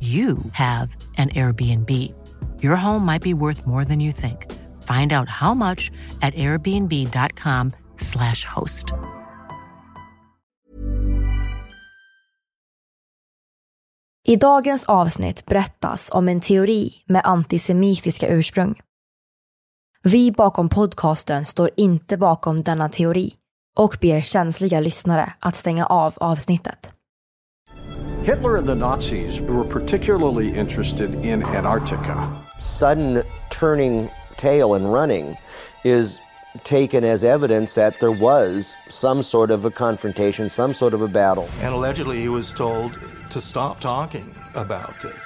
[0.00, 1.90] you have an Airbnb.
[2.62, 4.52] Your home might be worth more than you think.
[4.82, 8.92] Find out how much at airbnb.com/slash host.
[14.26, 18.80] I dagens avsnitt berättas om en teori med antisemitiska ursprung.
[20.02, 23.34] Vi bakom podcasten står inte bakom denna teori
[23.78, 26.93] och ber känsliga lyssnare att stänga av avsnittet.
[28.24, 32.42] Hitler and the Nazis were particularly interested in Antarctica.
[32.58, 34.08] Sudden turning
[34.38, 35.36] tail and running
[35.84, 36.22] is
[36.62, 41.08] taken as evidence that there was some sort of a confrontation, some sort of a
[41.08, 41.50] battle.
[41.60, 42.92] And allegedly, he was told
[43.28, 45.22] to stop talking about this.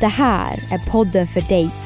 [0.00, 1.85] Det här är podden för dig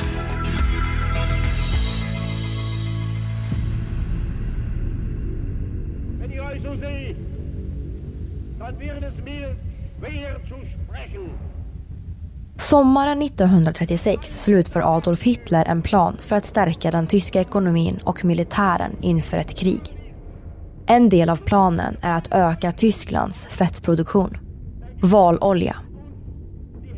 [12.57, 18.91] Sommaren 1936 slutför Adolf Hitler en plan för att stärka den tyska ekonomin och militären
[19.01, 19.81] inför ett krig.
[20.87, 24.37] En del av planen är att öka Tysklands fettproduktion.
[25.01, 25.75] Valolja.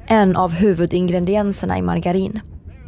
[0.08, 2.40] En av huvudingredienserna i margarin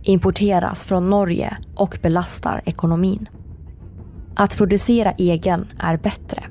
[0.04, 3.30] importeras från Norge och belastar ekonomin.
[4.36, 6.44] Att producera egen är bättre.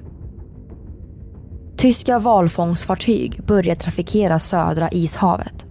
[1.84, 5.67] Tyska valfångstfartyg börjar trafikera södra ishavet.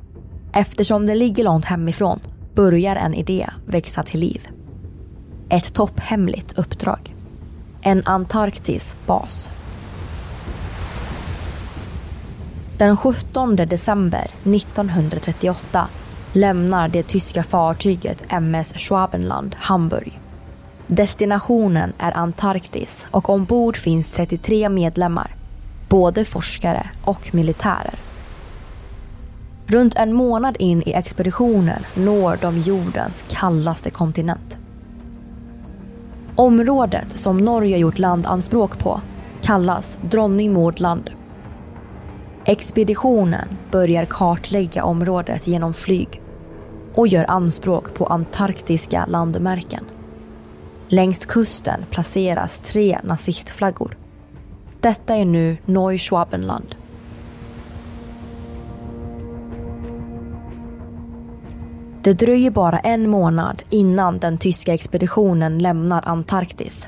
[0.54, 2.20] Eftersom det ligger långt hemifrån
[2.56, 4.48] börjar en idé växa till liv.
[5.50, 7.16] Ett topphemligt uppdrag.
[7.82, 9.50] En Antarktis-bas.
[12.78, 15.88] Den 17 december 1938
[16.34, 20.20] lämnar det tyska fartyget MS Schwabenland Hamburg.
[20.88, 25.36] Destinationen är Antarktis och ombord finns 33 medlemmar,
[25.94, 27.96] både forskare och militärer.
[29.68, 34.58] Runt en månad in i expeditionen når de jordens kallaste kontinent.
[36.36, 39.02] Området som Norge gjort landanspråk på
[39.42, 41.10] kallas Dronning Maud land.
[42.46, 46.22] Expeditionen börjar kartlägga området genom flyg
[46.94, 49.86] och gör anspråk på antarktiska landmärken.
[50.88, 54.03] Längs kusten placeras tre nazistflaggor.
[54.84, 56.76] Detta är nu Neuschwabenland.
[62.04, 66.88] Det dröjer bara en månad innan den tyska expeditionen lämnar Antarktis.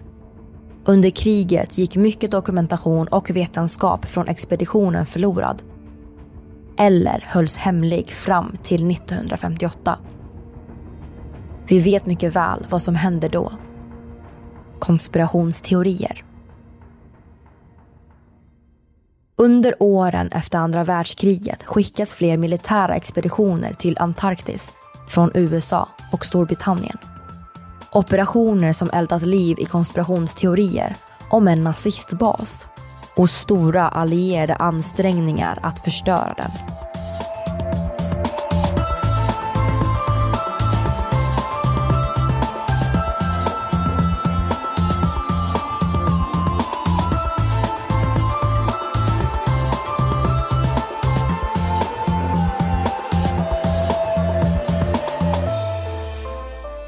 [0.86, 5.64] Under kriget gick mycket dokumentation och vetenskap från expeditionen förlorad.
[6.78, 10.00] Eller hölls hemlig fram till 1958.
[11.68, 13.52] Vi vet mycket väl vad som hände då.
[14.80, 16.26] Konspirationsteorier.
[19.38, 24.72] Under åren efter andra världskriget skickas fler militära expeditioner till Antarktis
[25.10, 26.98] från USA och Storbritannien.
[27.92, 30.96] Operationer som eldat liv i konspirationsteorier
[31.30, 32.68] om en nazistbas
[33.16, 36.52] och stora allierade ansträngningar att förstöra den.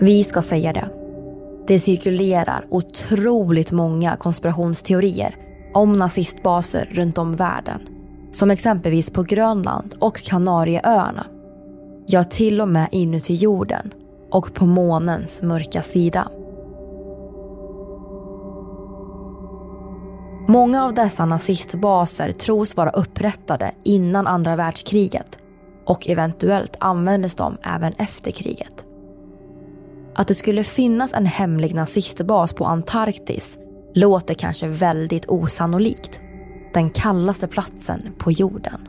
[0.00, 0.88] Vi ska säga det.
[1.66, 5.36] Det cirkulerar otroligt många konspirationsteorier
[5.74, 7.80] om nazistbaser runt om världen.
[8.32, 11.26] Som exempelvis på Grönland och Kanarieöarna.
[12.06, 13.92] Ja, till och med inuti jorden
[14.30, 16.28] och på månens mörka sida.
[20.48, 25.38] Många av dessa nazistbaser tros vara upprättade innan andra världskriget
[25.86, 28.87] och eventuellt användes de även efter kriget.
[30.18, 33.58] Att det skulle finnas en hemlig nazistbas på Antarktis
[33.94, 36.20] låter kanske väldigt osannolikt.
[36.74, 38.88] Den kallaste platsen på jorden.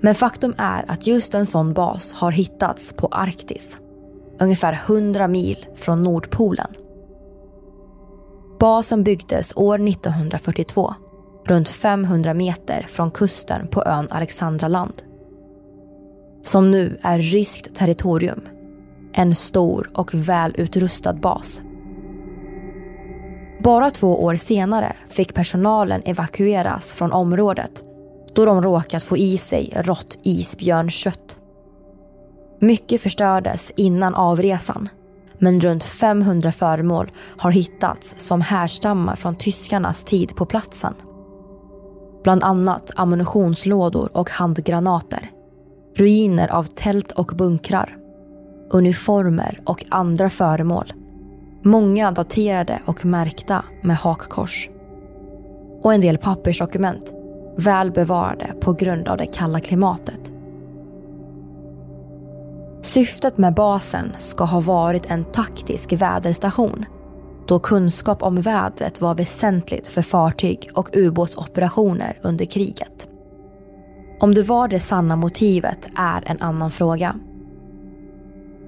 [0.00, 3.76] Men faktum är att just en sån bas har hittats på Arktis.
[4.40, 6.74] Ungefär 100 mil från Nordpolen.
[8.60, 10.94] Basen byggdes år 1942,
[11.46, 15.02] runt 500 meter från kusten på ön Alexandraland.
[16.42, 18.40] Som nu är ryskt territorium
[19.18, 21.62] en stor och välutrustad bas.
[23.62, 27.82] Bara två år senare fick personalen evakueras från området
[28.34, 31.38] då de råkat få i sig rått isbjörnkött.
[32.60, 34.88] Mycket förstördes innan avresan
[35.38, 40.94] men runt 500 föremål har hittats som härstammar från tyskarnas tid på platsen.
[42.22, 45.30] Bland annat ammunitionslådor och handgranater.
[45.96, 47.98] Ruiner av tält och bunkrar
[48.70, 50.92] uniformer och andra föremål.
[51.62, 54.70] Många daterade och märkta med hakkors.
[55.82, 57.12] Och en del pappersdokument,
[57.56, 60.32] väl bevarade på grund av det kalla klimatet.
[62.82, 66.84] Syftet med basen ska ha varit en taktisk väderstation
[67.48, 73.08] då kunskap om vädret var väsentligt för fartyg och ubåtsoperationer under kriget.
[74.20, 77.14] Om det var det sanna motivet är en annan fråga.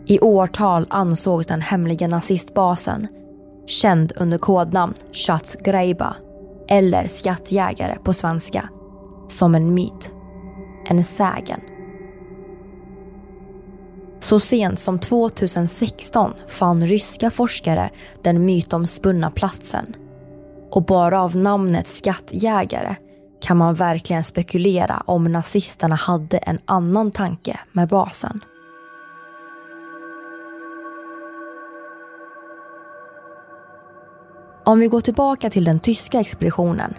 [0.07, 3.07] I årtal ansågs den hemliga nazistbasen,
[3.67, 6.17] känd under kodnamn Schatzgreiba
[6.69, 8.69] eller skattjägare på svenska,
[9.29, 10.13] som en myt.
[10.87, 11.61] En sägen.
[14.21, 17.91] Så sent som 2016 fann ryska forskare
[18.23, 19.97] den mytomspunna platsen.
[20.71, 22.97] Och bara av namnet skattjägare
[23.41, 28.41] kan man verkligen spekulera om nazisterna hade en annan tanke med basen.
[34.65, 36.95] Om vi går tillbaka till den tyska expeditionen,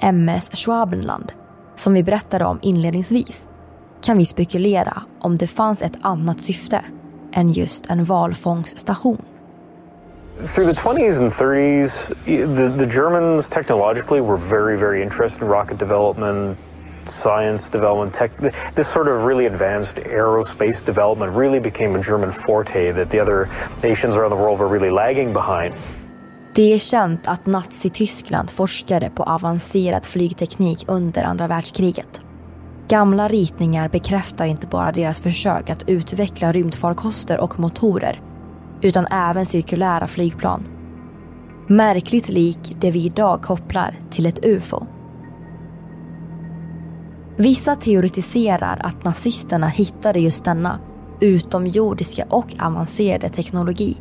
[0.00, 1.32] MS Schwabenland,
[1.76, 3.48] som vi berättade om inledningsvis,
[4.02, 6.80] kan vi spekulera om det fanns ett annat syfte
[7.32, 9.22] än just en valfångsstation.
[10.54, 15.78] Through the 20s and 30s, the, the Germans technologically were very, very interested in rocket
[15.78, 16.58] development,
[17.04, 18.30] science development, tech,
[18.74, 23.48] this sort of really advanced aerospace development really became a German forte that the other
[23.82, 25.74] nations around the world were really lagging behind.
[26.56, 32.20] Det är känt att Nazityskland forskade på avancerad flygteknik under andra världskriget.
[32.88, 38.20] Gamla ritningar bekräftar inte bara deras försök att utveckla rymdfarkoster och motorer,
[38.82, 40.64] utan även cirkulära flygplan.
[41.68, 44.86] Märkligt lik det vi idag kopplar till ett UFO.
[47.36, 50.80] Vissa teoretiserar att nazisterna hittade just denna
[51.20, 54.00] utomjordiska och avancerade teknologi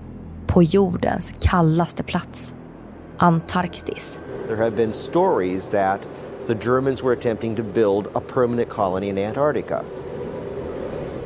[0.56, 2.54] på jordens kallaste plats,
[3.18, 4.18] Antarktis.
[4.48, 6.08] There have been stories that
[6.48, 9.84] the Germans were attempting to build a permanent colony in Antarctica.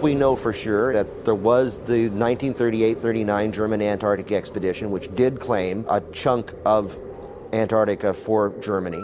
[0.01, 5.85] we know for sure that there was the 1938-39 German Antarctic expedition, which did claim
[5.89, 6.97] a chunk of
[7.51, 9.03] Antarctica for Germany.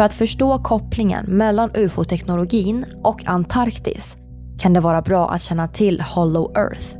[0.00, 4.16] För att förstå kopplingen mellan ufo-teknologin och Antarktis
[4.58, 6.96] kan det vara bra att känna till Hollow Earth.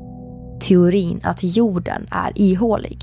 [0.61, 2.99] Teorin att jorden är ihålig.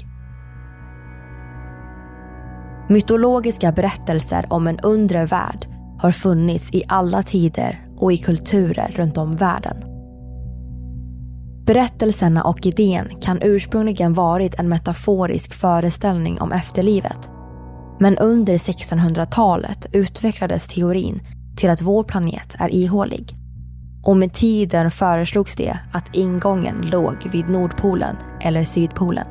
[2.90, 5.68] Mytologiska berättelser om en undre värld
[6.00, 9.78] har funnits i alla tider och i kulturer runt om världen.
[11.66, 17.30] Berättelserna och idén kan ursprungligen varit en metaforisk föreställning om efterlivet.
[18.00, 21.20] Men under 1600-talet utvecklades teorin
[21.58, 23.36] till att vår planet är ihålig.
[24.04, 29.28] Och med tiden föreslogs det att ingången låg vid Nordpolen eller Sydpolen.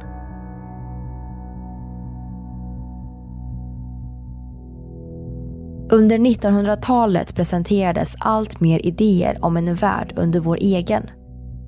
[5.91, 11.11] Under 1900-talet presenterades allt mer idéer om en värld under vår egen,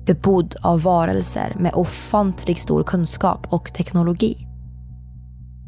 [0.05, 4.48] bebodd av varelser med ofantligt stor kunskap och teknologi.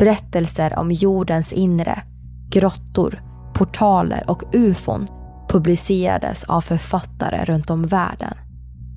[0.01, 2.03] Berättelser om jordens inre,
[2.49, 3.21] grottor,
[3.53, 5.07] portaler och ufon
[5.49, 8.33] publicerades av författare runt om världen,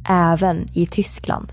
[0.09, 1.53] även i Tyskland.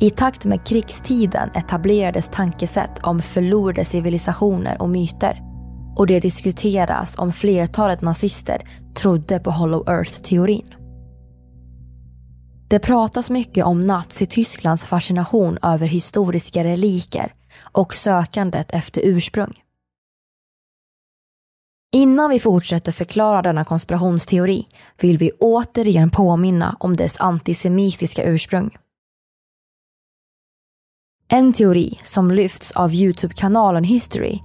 [0.00, 5.42] I takt med krigstiden etablerades tankesätt om förlorade civilisationer och myter
[5.96, 8.62] och det diskuteras om flertalet nazister
[8.94, 10.74] trodde på Hollow Earth-teorin.
[12.72, 19.62] Det pratas mycket om Nazitysklands fascination över historiska reliker och sökandet efter ursprung.
[21.94, 24.66] Innan vi fortsätter förklara denna konspirationsteori
[25.00, 28.76] vill vi återigen påminna om dess antisemitiska ursprung.
[31.28, 34.38] En teori som lyfts av Youtube-kanalen History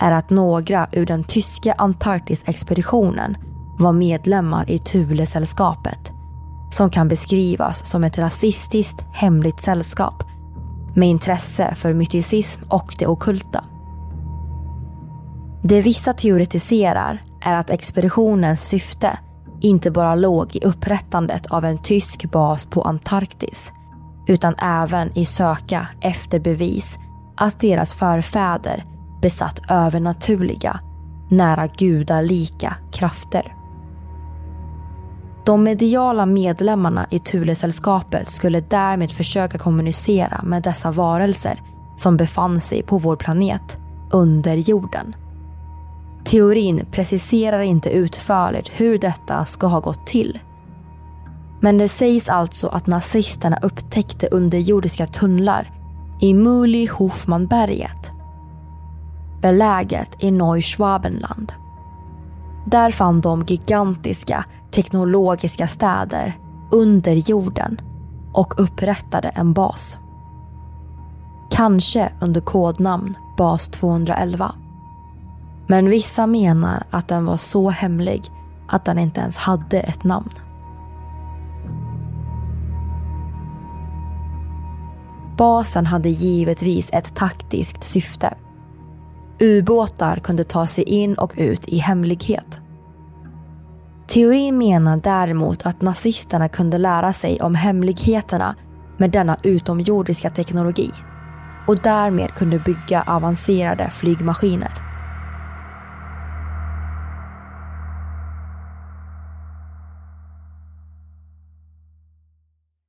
[0.00, 3.36] är att några ur den tyska Antarktisexpeditionen
[3.78, 6.11] var medlemmar i Thule-sällskapet
[6.72, 10.24] som kan beskrivas som ett rasistiskt hemligt sällskap
[10.94, 13.64] med intresse för myticism och det okulta.
[15.62, 19.18] Det vissa teoretiserar är att expeditionens syfte
[19.60, 23.72] inte bara låg i upprättandet av en tysk bas på Antarktis
[24.26, 26.98] utan även i söka efter bevis
[27.36, 28.84] att deras förfäder
[29.22, 30.80] besatt övernaturliga,
[31.30, 33.61] nära gudalika krafter.
[35.44, 41.62] De mediala medlemmarna i Thule-sällskapet skulle därmed försöka kommunicera med dessa varelser
[41.96, 43.78] som befann sig på vår planet
[44.10, 45.14] under jorden.
[46.24, 50.38] Teorin preciserar inte utförligt hur detta ska ha gått till.
[51.60, 55.70] Men det sägs alltså att nazisterna upptäckte underjordiska tunnlar
[56.20, 58.12] i Muli Hofmanberget
[59.42, 61.52] beläget i Neuschwabenland.
[62.66, 66.38] Där fann de gigantiska teknologiska städer
[66.70, 67.80] under jorden
[68.32, 69.98] och upprättade en bas.
[71.50, 74.54] Kanske under kodnamn bas 211.
[75.66, 78.22] Men vissa menar att den var så hemlig
[78.68, 80.30] att den inte ens hade ett namn.
[85.36, 88.34] Basen hade givetvis ett taktiskt syfte.
[89.40, 92.61] Ubåtar kunde ta sig in och ut i hemlighet.
[94.12, 98.56] Teorin menar däremot att nazisterna kunde lära sig om hemligheterna
[98.96, 100.90] med denna utomjordiska teknologi
[101.66, 104.72] och därmed kunde bygga avancerade flygmaskiner.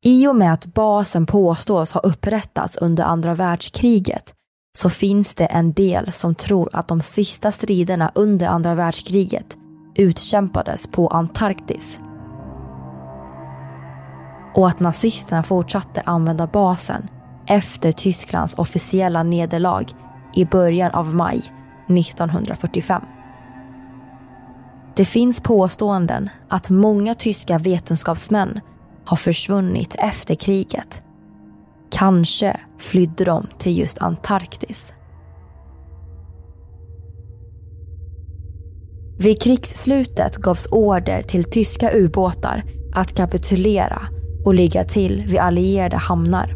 [0.06, 4.34] I och med att basen påstås ha upprättats under andra världskriget
[4.78, 9.58] så finns det en del som tror att de sista striderna under andra världskriget
[9.96, 12.00] utkämpades på Antarktis.
[14.56, 17.08] Och att nazisterna fortsatte använda basen
[17.48, 19.86] efter Tysklands officiella nederlag
[20.36, 21.38] i början av maj
[21.88, 23.02] 1945.
[24.96, 28.60] Det finns påståenden att många tyska vetenskapsmän
[29.06, 31.02] har försvunnit efter kriget.
[31.92, 34.93] Kanske flydde de till just Antarktis.
[39.18, 44.02] Vid krigsslutet gavs order till tyska ubåtar att kapitulera
[44.46, 46.56] och ligga till vid allierade hamnar.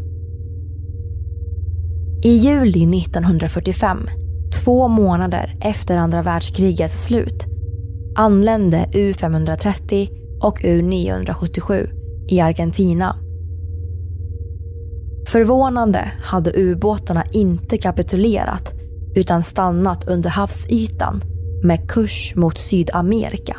[2.23, 4.07] I juli 1945,
[4.63, 7.45] två månader efter andra världskrigets slut,
[8.15, 10.09] anlände U530
[10.41, 11.89] och U977
[12.29, 13.15] i Argentina.
[15.27, 18.73] Förvånande hade ubåtarna inte kapitulerat
[19.15, 21.21] utan stannat under havsytan
[21.63, 23.57] med kurs mot Sydamerika.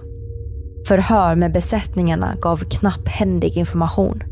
[0.88, 4.22] Förhör med besättningarna gav knapphändig information.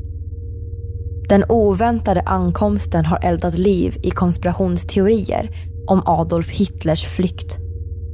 [1.29, 5.51] Den oväntade ankomsten har eldat liv i konspirationsteorier
[5.87, 7.59] om Adolf Hitlers flykt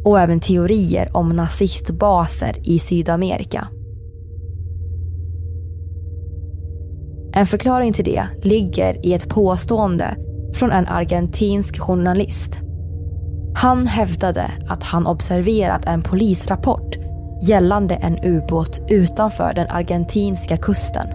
[0.05, 3.69] och även teorier om nazistbaser i Sydamerika.
[7.35, 10.17] En förklaring till det ligger i ett påstående
[10.55, 12.59] från en argentinsk journalist.
[13.55, 16.97] Han hävdade att han observerat en polisrapport
[17.43, 21.07] gällande en ubåt utanför den argentinska kusten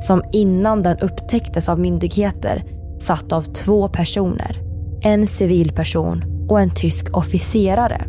[0.00, 2.64] som innan den upptäcktes av myndigheter
[3.00, 4.60] satt av två personer.
[5.02, 8.04] En civilperson och en tysk officerare.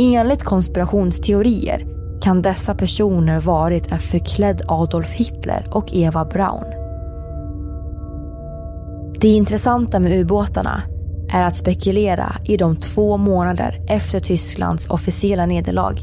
[0.00, 1.86] Enligt konspirationsteorier
[2.22, 6.64] kan dessa personer varit en förklädd Adolf Hitler och Eva Braun.
[9.20, 10.82] Det intressanta med ubåtarna
[11.32, 15.94] är att spekulera i de två månader efter Tysklands officiella nederlag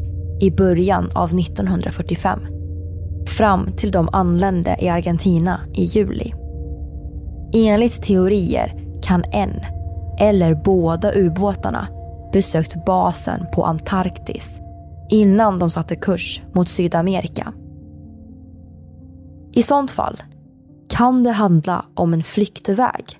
[0.41, 2.39] i början av 1945.
[3.27, 6.33] Fram till de anlände i Argentina i juli.
[7.53, 9.61] Enligt teorier kan en
[10.19, 11.87] eller båda ubåtarna
[12.33, 14.59] besökt basen på Antarktis
[15.09, 17.53] innan de satte kurs mot Sydamerika.
[19.53, 20.23] I sånt fall
[20.89, 23.18] kan det handla om en flyktväg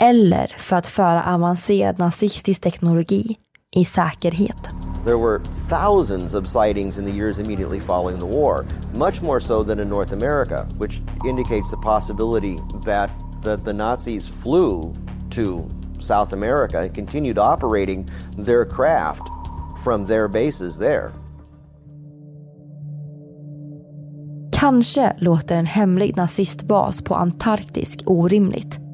[0.00, 3.36] eller för att föra avancerad nazistisk teknologi
[3.76, 4.70] i säkerhet.
[5.04, 9.64] There were thousands of sightings in the years immediately following the war, much more so
[9.64, 13.10] than in North America, which indicates the possibility that
[13.42, 14.94] the, the Nazis flew
[15.30, 19.22] to South America and continued operating their craft
[19.84, 21.12] from their bases there.
[24.52, 28.85] Kanske låter en hemlig nazistbas på Antarktis orimligt.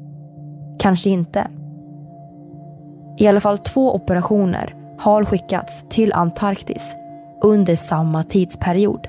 [0.83, 1.47] Kanske inte.
[3.17, 6.95] I alla fall två operationer har skickats till Antarktis
[7.43, 9.07] under samma tidsperiod.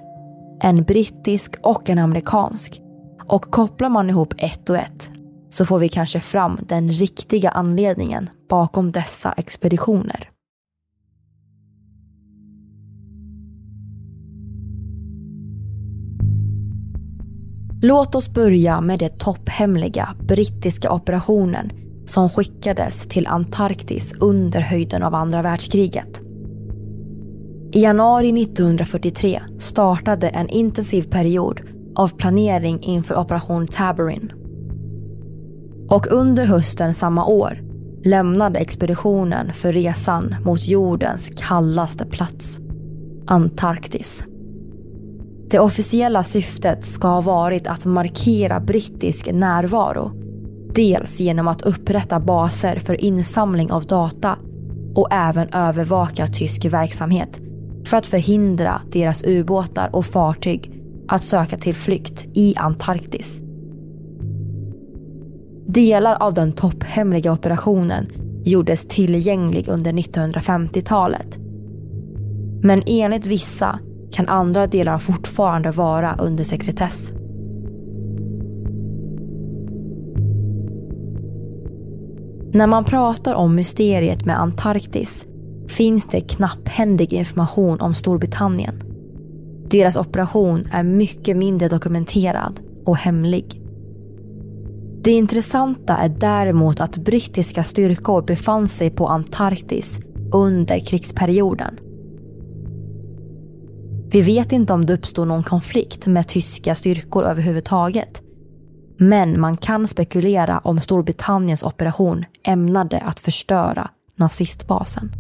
[0.63, 2.81] En brittisk och en amerikansk.
[3.29, 5.11] Och kopplar man ihop ett och ett
[5.51, 10.34] så får vi kanske fram den riktiga anledningen bakom dessa expeditioner.
[17.87, 21.71] Låt oss börja med den topphemliga brittiska operationen
[22.07, 26.21] som skickades till Antarktis under höjden av andra världskriget.
[27.73, 31.61] I januari 1943 startade en intensiv period
[31.97, 34.33] av planering inför operation Tabarin.
[35.89, 37.63] Och under hösten samma år
[38.05, 42.59] lämnade expeditionen för resan mot jordens kallaste plats,
[43.27, 44.25] Antarktis.
[45.51, 50.11] Det officiella syftet ska ha varit att markera brittisk närvaro.
[50.75, 54.37] Dels genom att upprätta baser för insamling av data
[54.95, 57.41] och även övervaka tysk verksamhet
[57.87, 63.37] för att förhindra deras ubåtar och fartyg att söka till flykt i Antarktis.
[65.67, 68.09] Delar av den topphemliga operationen
[68.45, 71.39] gjordes tillgänglig under 1950-talet.
[72.63, 73.79] Men enligt vissa
[74.15, 77.11] kan andra delar fortfarande vara under sekretess.
[82.53, 85.25] När man pratar om mysteriet med Antarktis
[85.69, 88.83] finns det knapphändig information om Storbritannien.
[89.71, 93.63] Deras operation är mycket mindre dokumenterad och hemlig.
[95.03, 100.01] Det intressanta är däremot att brittiska styrkor befann sig på Antarktis
[100.33, 101.79] under krigsperioden.
[104.15, 108.23] Vi vet inte om det uppstod någon konflikt med tyska styrkor överhuvudtaget.
[108.99, 115.13] Men man kan spekulera om Storbritanniens operation ämnade att förstöra nazistbasen.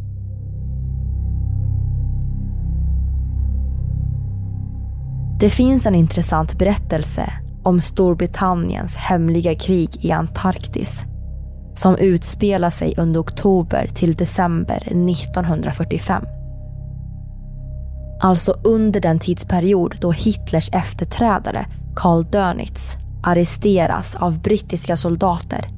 [5.40, 11.00] Det finns en intressant berättelse om Storbritanniens hemliga krig i Antarktis
[11.74, 16.24] som utspelar sig under oktober till december 1945.
[18.20, 25.68] Alltså under den tidsperiod då Hitlers efterträdare Karl Dönitz arresteras av brittiska soldater.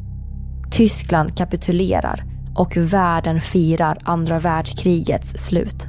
[0.70, 5.87] Tyskland kapitulerar och världen firar andra världskrigets slut.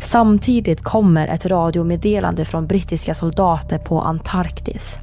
[0.00, 4.98] Samtidigt kommer ett radiomeddelande från brittiska soldater på Antarktis.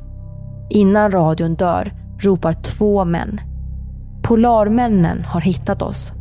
[0.69, 3.41] Innan radion dör ropar två män.
[4.23, 6.11] Polarmännen har hittat oss.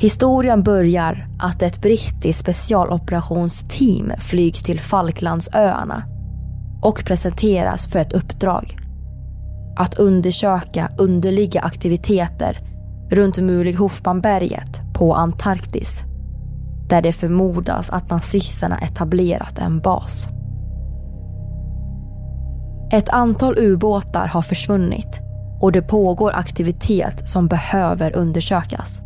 [0.00, 6.02] Historien börjar att ett brittiskt specialoperationsteam flygs till Falklandsöarna
[6.82, 8.78] och presenteras för ett uppdrag.
[9.76, 12.58] Att undersöka underliga aktiviteter
[13.10, 16.02] runt Mulighofmanberget på Antarktis
[16.88, 20.28] där det förmodas att nazisterna etablerat en bas.
[22.92, 25.20] Ett antal ubåtar har försvunnit
[25.60, 29.02] och det pågår aktivitet som behöver undersökas.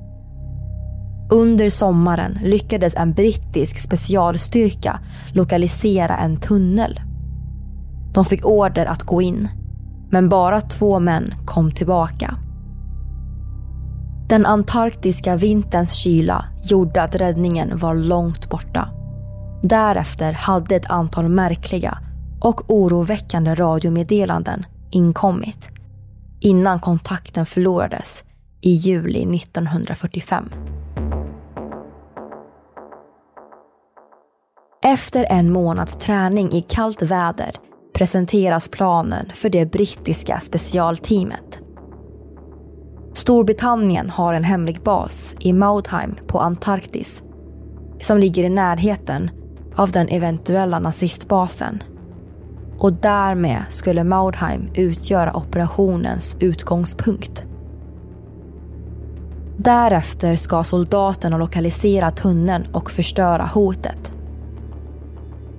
[1.33, 5.01] Under sommaren lyckades en brittisk specialstyrka
[5.33, 7.01] lokalisera en tunnel.
[8.14, 9.49] De fick order att gå in,
[10.11, 12.37] men bara två män kom tillbaka.
[14.29, 18.88] Den antarktiska vinterns kyla gjorde att räddningen var långt borta.
[19.62, 21.99] Därefter hade ett antal märkliga
[22.40, 25.68] och oroväckande radiomeddelanden inkommit
[26.40, 28.25] innan kontakten förlorades
[28.61, 30.51] i juli 1945.
[34.85, 37.51] Efter en månads träning i kallt väder
[37.95, 41.61] presenteras planen för det brittiska specialteamet.
[43.14, 47.23] Storbritannien har en hemlig bas i Maudheim på Antarktis
[48.01, 49.31] som ligger i närheten
[49.77, 51.83] av den eventuella nazistbasen.
[52.79, 57.45] Och därmed skulle Maudheim utgöra operationens utgångspunkt.
[59.57, 64.12] Därefter ska soldaterna lokalisera tunneln och förstöra hotet.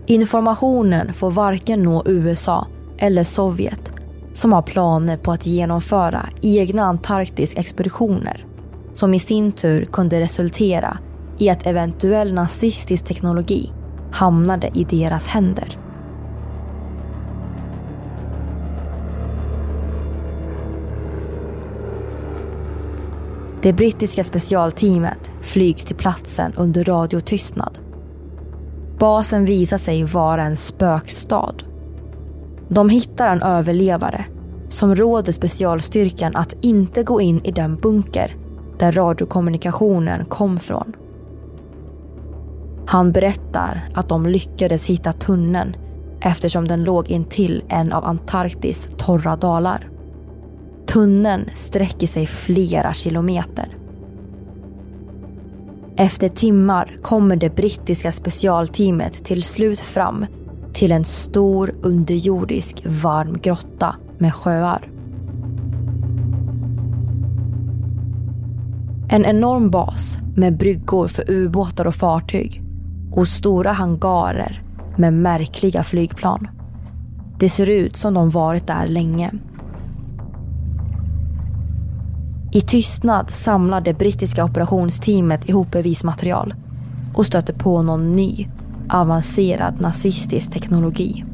[0.08, 3.92] Informationen får varken nå USA eller Sovjet
[4.34, 8.46] som har planer på att genomföra egna Antarktis-expeditioner
[8.94, 10.98] som i sin tur kunde resultera
[11.38, 13.72] i att eventuell nazistisk teknologi
[14.12, 15.80] hamnade i deras händer.
[23.62, 27.83] Det brittiska specialteamet flygs till platsen under radiotystnad.
[29.04, 31.56] Basen visar sig vara en spökstad
[32.68, 34.26] de hittar en överlevare
[34.70, 38.36] som råder specialstyrkan att inte gå in i den bunker
[38.80, 40.96] där radiokommunikationen kom från.
[42.86, 45.76] Han berättar att de lyckades hitta tunneln
[46.22, 49.90] eftersom den låg intill en av Antarktis torra dalar.
[50.88, 53.83] Tunneln sträcker sig flera kilometer.
[55.98, 60.26] Efter timmar kommer det brittiska specialteamet till slut fram
[60.74, 64.90] till en stor underjordisk varm grotta med sjöar.
[69.10, 72.62] En enorm bas med bryggor för ubåtar och fartyg
[73.12, 74.64] och stora hangarer
[74.98, 76.48] med märkliga flygplan.
[77.40, 79.32] Det ser ut som de varit där länge.
[82.56, 86.54] I tystnad samlar det brittiska operationsteamet ihop bevismaterial
[87.14, 88.48] och stöter på någon ny
[88.90, 91.26] avancerad nazistisk teknologi.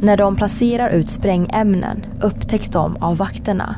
[0.00, 3.76] När de placerar ut sprängämnen upptäcks de av vakterna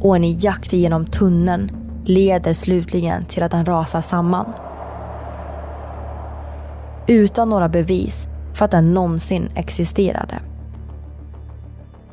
[0.00, 1.70] och en jakt genom tunneln
[2.04, 4.52] leder slutligen till att den rasar samman.
[7.06, 10.34] Utan några bevis för att den någonsin existerade.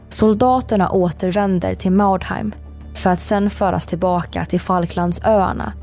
[0.10, 2.54] Soldaterna återvänder till Maudheim
[2.96, 5.74] för att sedan föras tillbaka till Falklandsöarna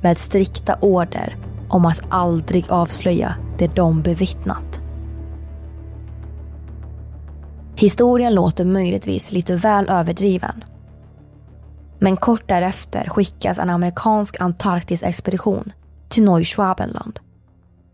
[0.00, 1.36] med strikta order
[1.68, 4.80] om att aldrig avslöja det de bevittnat.
[7.76, 10.64] Historien låter möjligtvis lite väl överdriven.
[11.98, 15.72] Men kort därefter skickas en amerikansk Antarktisexpedition
[16.08, 17.18] till Neuschwabenland.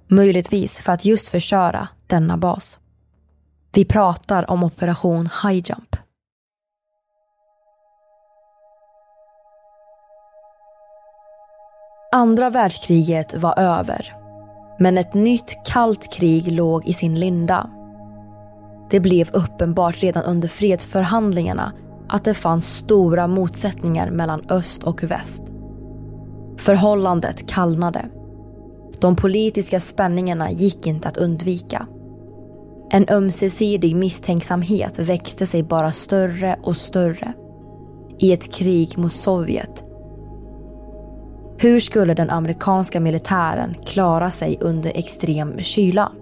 [0.08, 2.78] Möjligtvis för att just förstöra denna bas.
[3.72, 5.96] Vi pratar om operation High Jump.
[12.12, 14.14] Andra världskriget var över.
[14.78, 17.70] Men ett nytt kallt krig låg i sin linda.
[18.90, 21.72] Det blev uppenbart redan under fredsförhandlingarna
[22.08, 25.42] att det fanns stora motsättningar mellan öst och väst.
[26.58, 28.08] Förhållandet kallnade.
[29.00, 31.86] De politiska spänningarna gick inte att undvika.
[32.90, 37.32] En ömsesidig misstänksamhet växte sig bara större och större.
[38.18, 39.87] I ett krig mot Sovjet.
[41.60, 46.12] Hur skulle den amerikanska militären klara sig under extrem kyla?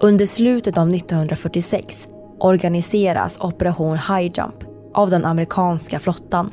[0.00, 2.08] Under slutet av 1946
[2.40, 6.50] organiseras Operation High Jump av den amerikanska flottan.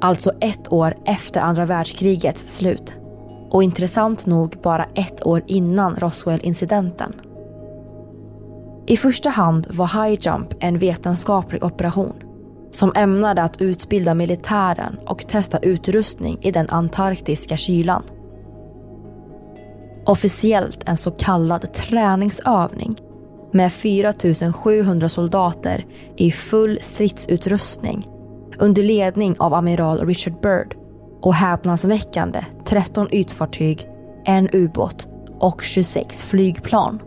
[0.00, 2.94] Alltså ett år efter andra världskrigets slut.
[3.50, 7.12] Och intressant nog bara ett år innan Roswell-incidenten.
[8.86, 12.23] I första hand var High Jump en vetenskaplig operation
[12.74, 18.02] som ämnade att utbilda militären och testa utrustning i den antarktiska kylan.
[20.06, 22.96] Officiellt en så kallad träningsövning
[23.52, 24.12] med 4
[24.52, 28.08] 700 soldater i full stridsutrustning
[28.58, 30.76] under ledning av amiral Richard Byrd
[31.22, 33.88] och häpnadsväckande 13 ytfartyg,
[34.24, 35.08] en ubåt
[35.38, 37.02] och 26 flygplan.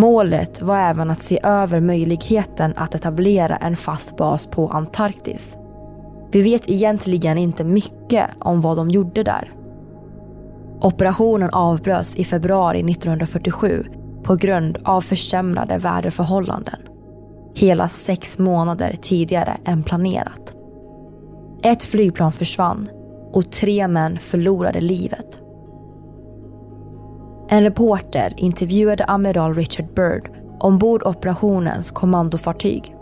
[0.00, 5.56] Målet var även att se över möjligheten att etablera en fast bas på Antarktis.
[6.30, 9.52] Vi vet egentligen inte mycket om vad de gjorde där.
[10.80, 13.84] Operationen avbröts i februari 1947
[14.22, 16.80] på grund av försämrade väderförhållanden.
[17.54, 20.54] Hela sex månader tidigare än planerat.
[21.62, 22.88] Ett flygplan försvann
[23.32, 25.40] och tre män förlorade livet.
[27.52, 32.94] En reporter intervjuade amiral Richard Byrd ombord operationens kommandofartyg.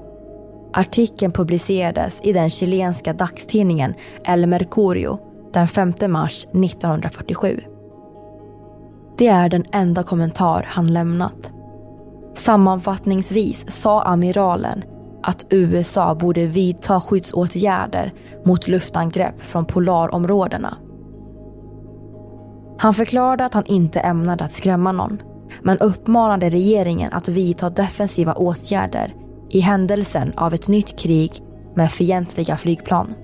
[0.72, 5.18] Artikeln publicerades i den chilenska dagstidningen El Mercurio
[5.52, 7.60] den 5 mars 1947.
[9.18, 11.52] Det är den enda kommentar han lämnat.
[12.34, 14.82] Sammanfattningsvis sa amiralen
[15.22, 18.12] att USA borde vidta skyddsåtgärder
[18.44, 20.76] mot luftangrepp från polarområdena.
[22.78, 25.22] Han förklarade att han inte ämnade att skrämma någon
[25.62, 29.14] men uppmanade regeringen att vidta defensiva åtgärder
[29.50, 31.42] i händelsen av ett nytt krig
[31.74, 33.14] med fientliga flygplan.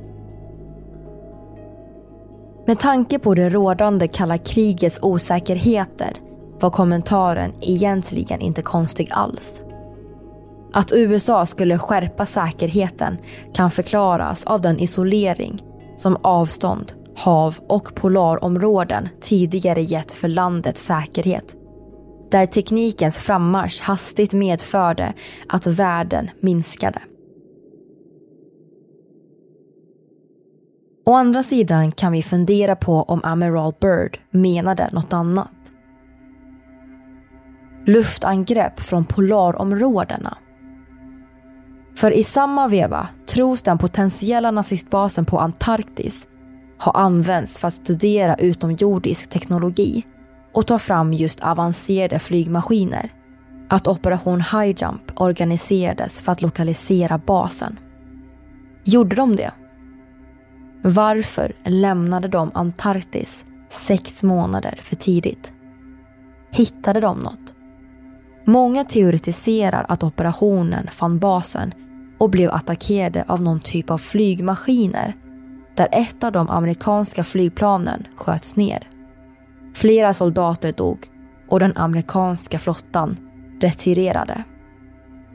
[2.67, 6.13] Med tanke på det rådande kalla krigets osäkerheter
[6.61, 9.61] var kommentaren egentligen inte konstig alls.
[10.73, 13.19] Att USA skulle skärpa säkerheten
[13.55, 15.63] kan förklaras av den isolering
[15.97, 21.57] som avstånd, hav och polarområden tidigare gett för landets säkerhet.
[22.31, 25.13] Där teknikens frammarsch hastigt medförde
[25.49, 26.99] att världen minskade.
[31.07, 35.51] Å andra sidan kan vi fundera på om Amiral Byrd menade något annat.
[37.87, 40.39] Luftangrepp från polarområdena.
[41.97, 46.29] För i samma veva tros den potentiella nazistbasen på Antarktis
[46.85, 50.07] har använts för att studera utomjordisk teknologi
[50.53, 53.11] och ta fram just avancerade flygmaskiner.
[53.69, 57.79] Att Operation High Jump organiserades för att lokalisera basen.
[58.85, 59.53] Gjorde de det?
[60.83, 65.53] Varför lämnade de Antarktis sex månader för tidigt?
[66.51, 67.55] Hittade de något?
[68.45, 71.73] Många teoretiserar att operationen fann basen
[72.19, 75.15] och blev attackerade av någon typ av flygmaskiner
[75.77, 78.89] där ett av de amerikanska flygplanen sköts ner.
[79.75, 81.07] Flera soldater dog
[81.49, 83.17] och den amerikanska flottan
[83.61, 84.45] retirerade.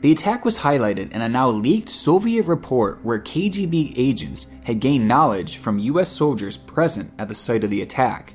[0.02, 5.08] The attack was highlighted in a now leaked Soviet report where KGB agents had gained
[5.08, 8.34] knowledge from US soldiers present at the site of the attack.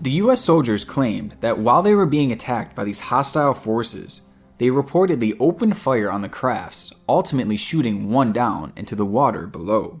[0.00, 4.22] The US soldiers claimed that while they were being attacked by these hostile forces,
[4.58, 10.00] they reportedly opened fire on the crafts, ultimately shooting one down into the water below.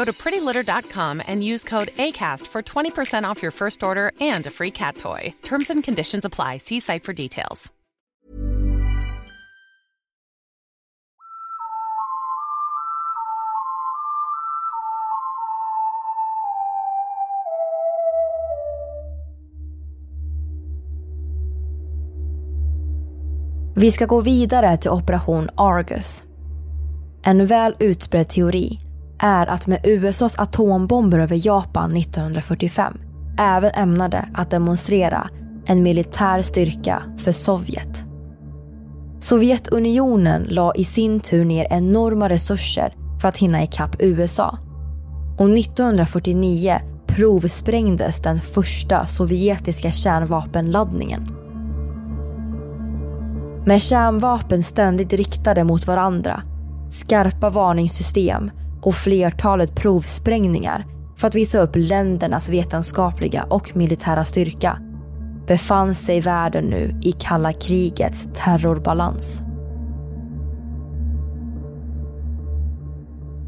[0.00, 4.50] Go to prettylitter.com and use code ACAST for 20% off your first order and a
[4.50, 5.34] free cat toy.
[5.42, 6.58] Terms and conditions apply.
[6.58, 7.72] See site for details.
[23.74, 26.24] Vi ska gå vidare till operation Argus.
[27.22, 28.89] En väl utbredd teori
[29.20, 32.98] är att med USAs atombomber över Japan 1945
[33.38, 35.28] även ämnade att demonstrera
[35.64, 38.04] en militär styrka för Sovjet.
[39.20, 44.58] Sovjetunionen la i sin tur ner enorma resurser för att hinna ikapp USA.
[45.38, 51.36] Och 1949 provsprängdes den första sovjetiska kärnvapenladdningen.
[53.66, 56.42] Med kärnvapen ständigt riktade mot varandra,
[56.90, 58.50] skarpa varningssystem
[58.82, 64.78] och flertalet provsprängningar för att visa upp ländernas vetenskapliga och militära styrka
[65.46, 69.42] befann sig världen nu i kalla krigets terrorbalans.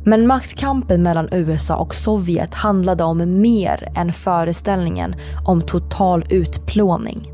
[0.05, 5.15] Men maktkampen mellan USA och Sovjet handlade om mer än föreställningen
[5.45, 7.33] om total utplåning.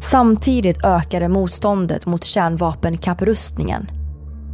[0.00, 4.01] Samtidigt ökade motståndet mot kärnvapenkapprustningen.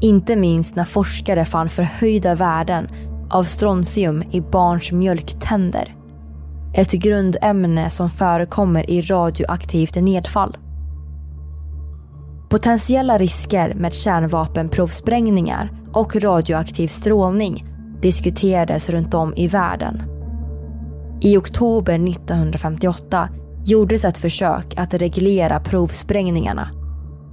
[0.01, 2.89] Inte minst när forskare fann förhöjda värden
[3.31, 5.95] av strontium i barns mjölktänder.
[6.75, 10.57] Ett grundämne som förekommer i radioaktivt nedfall.
[12.51, 17.65] Potentiella risker med kärnvapenprovsprängningar och radioaktiv strålning
[18.03, 20.03] diskuterades runt om i världen.
[21.21, 23.29] I oktober 1958
[23.67, 26.69] gjordes ett försök att reglera provsprängningarna.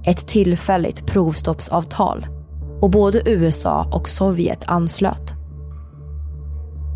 [0.06, 2.26] Ett tillfälligt provstoppsavtal.
[2.80, 5.34] Och både USA och Sovjet anslöt.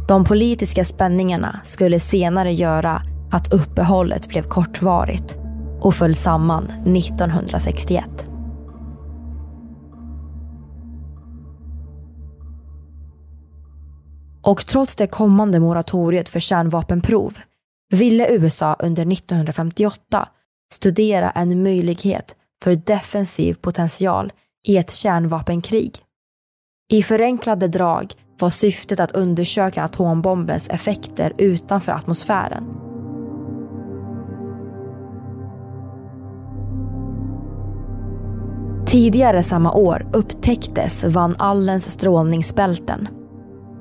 [0.08, 5.38] De politiska spänningarna skulle senare göra att uppehållet blev kortvarigt
[5.80, 8.26] och föll samman 1961.
[14.42, 17.38] Och trots det kommande moratoriet för kärnvapenprov
[17.90, 20.28] ville USA under 1958
[20.72, 24.32] studera en möjlighet för defensiv potential
[24.68, 25.98] i ett kärnvapenkrig.
[26.92, 32.64] I förenklade drag var syftet att undersöka atombombens effekter utanför atmosfären.
[38.86, 43.08] Tidigare samma år upptäcktes Van Allens strålningsbälten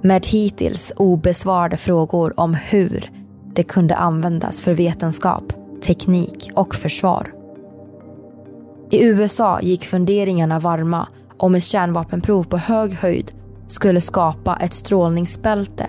[0.03, 3.11] med hittills obesvarade frågor om hur
[3.55, 5.43] det kunde användas för vetenskap,
[5.81, 7.38] teknik och försvar.
[8.91, 13.31] I USA gick funderingarna varma om ett kärnvapenprov på hög höjd
[13.67, 15.87] skulle skapa ett strålningsbälte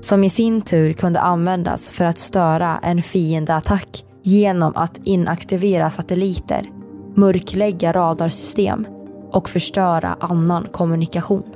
[0.00, 6.70] som i sin tur kunde användas för att störa en fiendeattack genom att inaktivera satelliter,
[7.14, 8.86] mörklägga radarsystem
[9.32, 11.54] och förstöra annan kommunikation.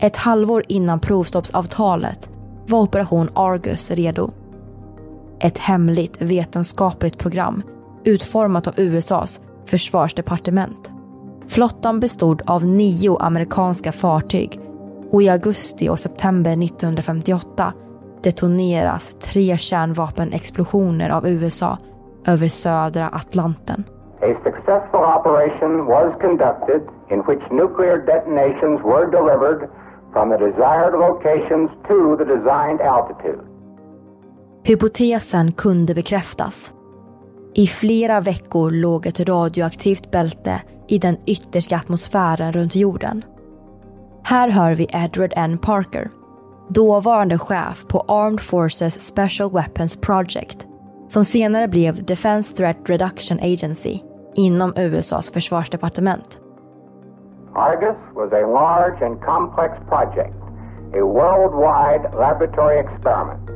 [0.00, 2.30] Ett halvår innan provstoppsavtalet
[2.66, 4.30] var Operation Argus redo.
[5.40, 7.62] Ett hemligt vetenskapligt program
[8.06, 10.92] utformat av USAs försvarsdepartement.
[11.48, 14.60] Flottan bestod av nio amerikanska fartyg
[15.10, 17.72] och i augusti och september 1958
[18.22, 21.78] detoneras tre kärnvapenexplosioner av USA
[22.26, 23.84] över södra Atlanten.
[24.20, 26.80] A successful operation was conducted
[27.10, 29.68] in which nuclear detonations were delivered
[30.12, 33.40] from the desired locations to the designed altitude.
[34.64, 36.72] Hypotesen kunde bekräftas.
[37.58, 43.24] I flera veckor låg ett radioaktivt bälte i den yttersta atmosfären runt jorden.
[44.22, 45.58] Här hör vi Edward N.
[45.58, 46.10] Parker,
[46.68, 50.66] dåvarande chef på Armed Forces Special Weapons Project,
[51.08, 54.00] som senare blev Defense Threat Reduction Agency
[54.34, 56.40] inom USAs försvarsdepartement.
[57.54, 60.36] Argus was a large and complex project,
[60.94, 63.50] a worldwide laboratory experiment.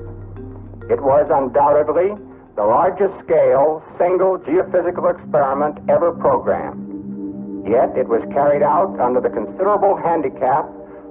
[0.90, 7.68] It was undoubtedly the largest scale single geophysical experiment ever programmed.
[7.68, 10.66] Yet it was carried out under the considerable handicap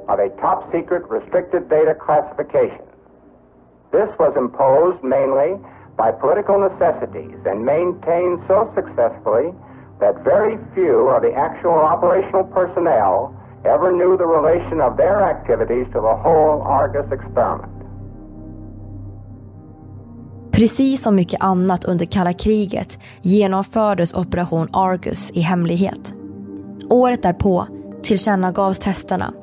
[0.08, 2.84] of a top secret restricted data classification.
[3.92, 5.58] This was imposed mainly
[5.96, 9.54] by political necessities and maintained so successfully
[10.00, 13.36] that very few of the actual operational personnel
[13.66, 17.79] ever knew the relation of their activities to the whole Argus experiment.
[20.60, 26.14] Precis som mycket annat under kalla kriget genomfördes operation Argus i hemlighet.
[26.90, 27.68] Året därpå
[28.04, 29.34] tillkännagavs testerna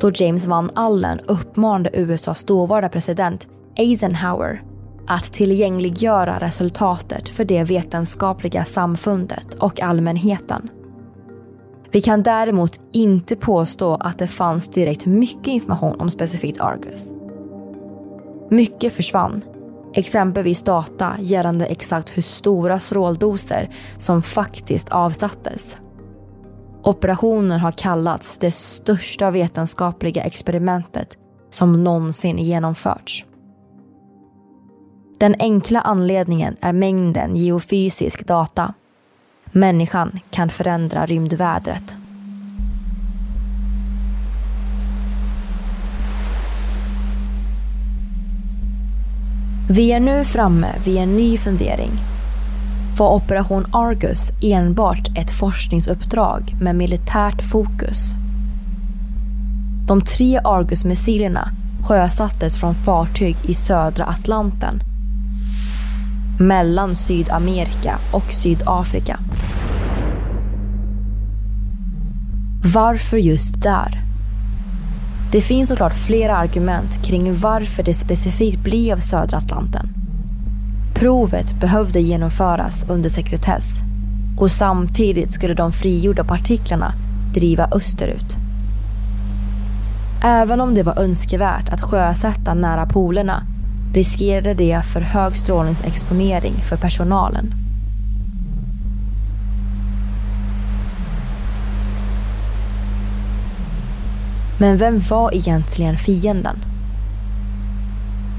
[0.00, 4.62] då James Van Allen uppmanade USAs dåvarande president Eisenhower
[5.06, 10.68] att tillgängliggöra resultatet för det vetenskapliga samfundet och allmänheten.
[11.90, 17.12] Vi kan däremot inte påstå att det fanns direkt mycket information om specifikt Argus.
[18.50, 19.42] Mycket försvann,
[19.98, 25.76] exempelvis data gällande exakt hur stora stråldoser som faktiskt avsattes.
[26.82, 31.16] Operationen har kallats det största vetenskapliga experimentet
[31.50, 33.24] som någonsin genomförts.
[35.18, 38.74] Den enkla anledningen är mängden geofysisk data.
[39.44, 41.96] Människan kan förändra rymdvädret.
[49.68, 51.90] Vi är nu framme vid en ny fundering.
[52.98, 58.12] Var Operation Argus enbart ett forskningsuppdrag med militärt fokus?
[59.88, 61.50] De tre Argus-missilerna
[61.82, 64.80] sjösattes från fartyg i södra Atlanten
[66.40, 69.18] mellan Sydamerika och Sydafrika.
[72.74, 74.05] Varför just där?
[75.32, 79.88] Det finns såklart flera argument kring varför det specifikt blev södra Atlanten.
[80.94, 83.64] Provet behövde genomföras under sekretess
[84.38, 86.92] och samtidigt skulle de frigjorda partiklarna
[87.34, 88.36] driva österut.
[90.24, 93.42] Även om det var önskvärt att sjösätta nära polerna
[93.94, 97.65] riskerade det för hög strålningsexponering för personalen.
[104.58, 106.56] Men vem var egentligen fienden?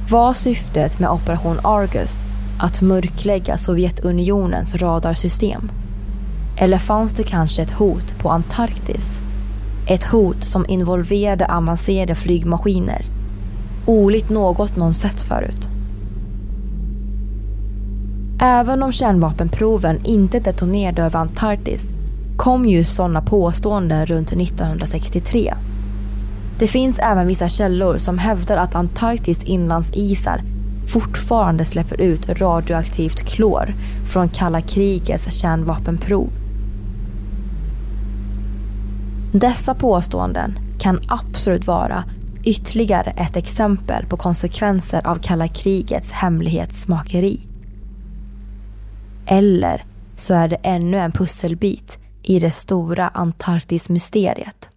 [0.10, 2.22] Var syftet med Operation Argus
[2.60, 5.72] att mörklägga Sovjetunionens radarsystem?
[6.58, 9.12] Eller fanns det kanske ett hot på Antarktis?
[9.88, 13.06] Ett hot som involverade avancerade flygmaskiner
[13.86, 15.70] Olikt något någon sett förut.
[18.42, 21.90] Även om kärnvapenproven inte detonerade över Antarktis
[22.38, 25.54] kom ju sådana påståenden runt 1963.
[26.60, 30.42] Det finns även vissa källor som hävdar att Antarktis inlandsisar
[30.88, 33.74] fortfarande släpper ut radioaktivt klor
[34.14, 36.30] från kalla krigets kärnvapenprov.
[39.34, 42.04] Dessa påståenden kan absolut vara
[42.44, 47.42] ytterligare ett exempel på konsekvenser av kalla krigets hemlighetsmakeri.
[49.26, 49.84] Eller
[50.16, 54.70] så är det ännu en pusselbit i det stora Antarktismysteriet.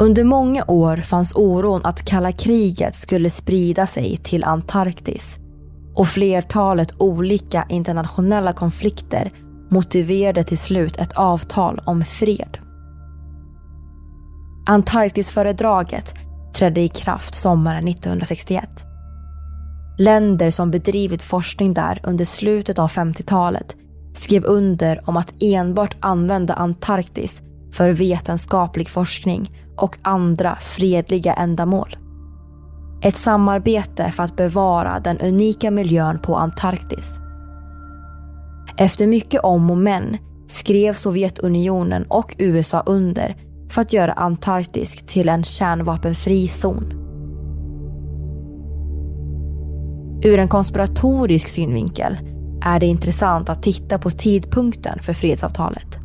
[0.00, 5.36] Under många år fanns oron att kalla kriget skulle sprida sig till Antarktis
[5.94, 9.30] och flertalet olika internationella konflikter
[9.70, 12.58] motiverade till slut ett avtal om fred.
[14.66, 16.14] Antarktisföredraget
[16.54, 18.68] trädde i kraft sommaren 1961.
[19.98, 23.76] Länder som bedrivit forskning där under slutet av 50-talet
[24.14, 27.42] skrev under om att enbart använda Antarktis
[27.72, 31.96] för vetenskaplig forskning och andra fredliga ändamål.
[33.02, 37.18] Ett samarbete för att bevara den unika miljön på Antarktis
[38.78, 40.16] efter mycket om och men
[40.46, 43.36] skrev Sovjetunionen och USA under
[43.70, 46.92] för att göra Antarktis till en kärnvapenfri zon.
[50.24, 52.18] Ur en konspiratorisk synvinkel
[52.64, 55.98] är det intressant att titta på tidpunkten för fredsavtalet.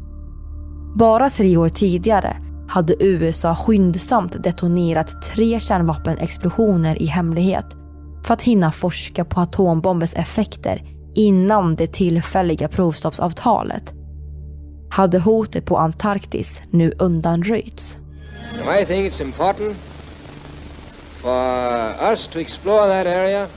[0.96, 2.38] Bara tre år tidigare
[2.68, 7.66] hade USA skyndsamt detonerat tre kärnvapenexplosioner i hemlighet
[8.26, 10.84] för att hinna forska på atombombens effekter
[11.16, 13.94] innan det tillfälliga provstoppsavtalet
[14.90, 17.98] hade hotet på Antarktis nu undanröjts.
[18.58, 19.78] Now I think it's important
[21.22, 23.48] for us to explore that area,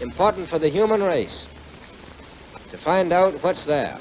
[0.00, 1.46] important for the human race,
[2.70, 3.96] to find out what's there.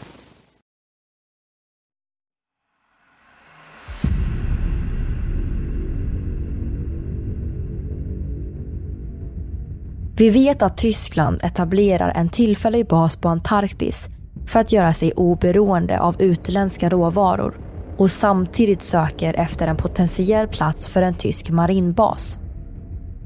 [10.17, 14.09] Vi vet att Tyskland etablerar en tillfällig bas på Antarktis
[14.47, 17.57] för att göra sig oberoende av utländska råvaror
[17.97, 22.37] och samtidigt söker efter en potentiell plats för en tysk marinbas.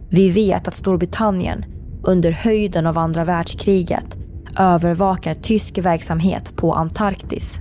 [0.10, 1.66] Vi vet att Storbritannien
[2.04, 4.18] under höjden av andra världskriget
[4.60, 7.60] övervakar tysk verksamhet på Antarktis.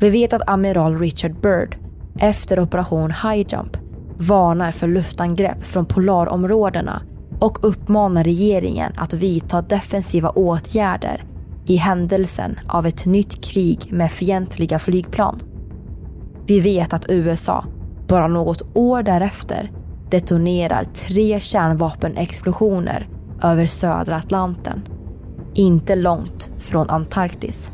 [0.00, 1.78] Vi vet att amiral Richard Byrd
[2.18, 3.76] efter operation High Jump
[4.16, 7.02] varnar för luftangrepp från polarområdena
[7.40, 11.24] och uppmanar regeringen att vidta defensiva åtgärder
[11.66, 15.40] i händelsen av ett nytt krig med fientliga flygplan.
[16.46, 17.64] Vi vet att USA,
[18.08, 19.70] bara något år därefter,
[20.10, 23.08] detonerar tre kärnvapenexplosioner
[23.42, 24.82] över södra Atlanten,
[25.54, 27.72] inte långt från Antarktis.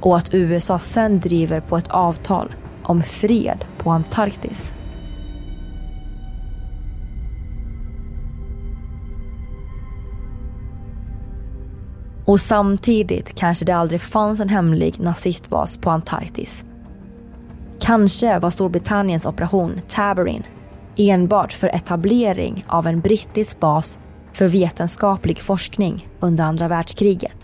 [0.00, 4.72] Och att USA sen driver på ett avtal om fred på Antarktis.
[12.26, 16.64] Och samtidigt kanske det aldrig fanns en hemlig nazistbas på Antarktis.
[17.80, 20.42] Kanske var Storbritanniens operation Tabarin
[20.96, 23.98] enbart för etablering av en brittisk bas
[24.32, 27.36] för vetenskaplig forskning under andra världskriget.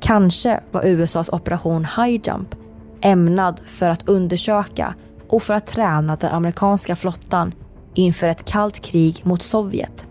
[0.00, 2.54] Kanske var USAs operation High Jump
[3.00, 4.94] ämnad för att undersöka
[5.28, 7.54] och för att träna den amerikanska flottan
[7.94, 10.06] inför ett kallt krig mot Sovjet.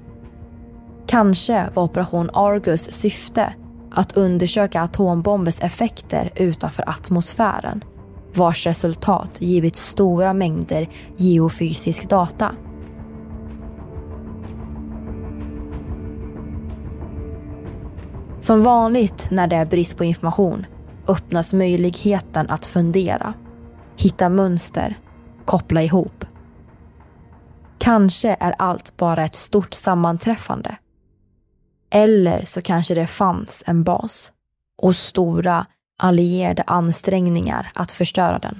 [1.07, 3.53] Kanske var operation Argus syfte
[3.91, 7.83] att undersöka atombombers effekter utanför atmosfären
[8.33, 10.87] vars resultat givit stora mängder
[11.17, 12.55] geofysisk data.
[18.39, 20.65] Som vanligt när det är brist på information
[21.07, 23.33] öppnas möjligheten att fundera,
[23.97, 24.99] hitta mönster,
[25.45, 26.25] koppla ihop.
[27.77, 30.75] Kanske är allt bara ett stort sammanträffande.
[31.91, 34.31] Eller så kanske det fanns en bas
[34.77, 35.65] och stora
[35.99, 38.59] allierade ansträngningar att förstöra den.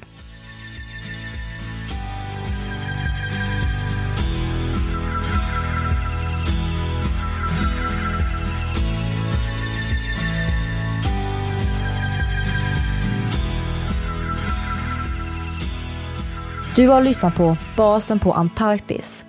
[16.75, 19.25] Du har lyssnat på Basen på Antarktis.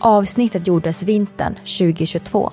[0.00, 2.52] Avsnittet gjordes vintern 2022.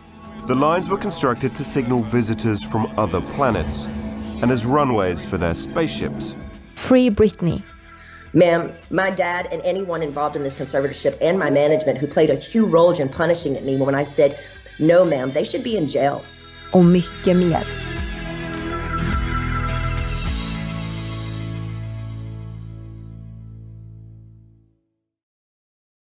[0.47, 3.85] The lines were constructed to signal visitors from other planets
[4.41, 6.35] and as runways for their spaceships.
[6.75, 7.61] Free Britney.
[8.33, 12.35] Ma'am, my dad and anyone involved in this conservatorship and my management who played a
[12.35, 14.39] huge role in punishing me when I said,
[14.79, 16.23] no ma'am, they should be in jail.
[16.73, 17.63] Och mycket mer.